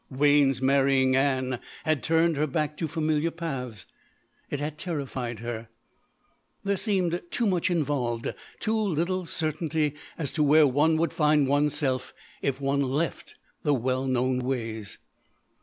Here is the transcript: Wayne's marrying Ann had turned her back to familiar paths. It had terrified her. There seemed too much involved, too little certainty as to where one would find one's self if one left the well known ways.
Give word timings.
Wayne's 0.09 0.63
marrying 0.63 1.15
Ann 1.15 1.59
had 1.85 2.01
turned 2.01 2.35
her 2.35 2.47
back 2.47 2.75
to 2.77 2.87
familiar 2.87 3.29
paths. 3.29 3.85
It 4.49 4.59
had 4.59 4.79
terrified 4.79 5.41
her. 5.41 5.69
There 6.63 6.75
seemed 6.75 7.21
too 7.29 7.45
much 7.45 7.69
involved, 7.69 8.33
too 8.59 8.75
little 8.79 9.27
certainty 9.27 9.93
as 10.17 10.33
to 10.33 10.41
where 10.41 10.65
one 10.65 10.97
would 10.97 11.13
find 11.13 11.47
one's 11.47 11.75
self 11.75 12.15
if 12.41 12.59
one 12.59 12.81
left 12.81 13.35
the 13.61 13.75
well 13.75 14.07
known 14.07 14.39
ways. 14.39 14.97